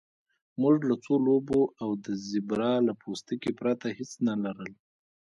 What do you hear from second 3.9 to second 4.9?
هیڅ نه لرل